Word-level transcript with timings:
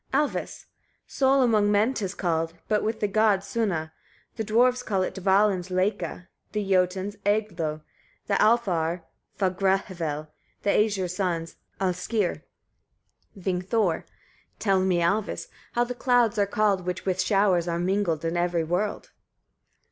Alvis. 0.11 0.65
17. 1.05 1.05
Sol 1.05 1.43
among 1.43 1.71
men 1.71 1.93
'tis 1.93 2.15
called, 2.15 2.55
but 2.67 2.81
with 2.81 3.01
the 3.01 3.07
gods 3.07 3.45
sunna, 3.45 3.91
the 4.35 4.43
dwarfs 4.43 4.81
call 4.81 5.03
it 5.03 5.13
Dvalinn's 5.13 5.69
leika, 5.69 6.25
the 6.53 6.67
Jotuns 6.71 7.17
eyglo, 7.23 7.81
the 8.25 8.33
Alfar 8.41 9.03
fagrahvel, 9.37 10.29
the 10.63 10.71
Æsir's 10.71 11.15
sons 11.15 11.57
alskir. 11.79 12.41
Vingthor. 13.37 13.97
18. 13.99 14.03
Tell 14.57 14.79
me, 14.79 15.01
Alvis, 15.01 15.41
etc., 15.43 15.49
how 15.73 15.83
the 15.85 15.93
clouds 15.93 16.39
are 16.39 16.47
called, 16.47 16.83
which 16.87 17.05
with 17.05 17.21
showers 17.21 17.67
are 17.67 17.77
mingled 17.77 18.25
in 18.25 18.35
every 18.35 18.63
world. 18.63 19.11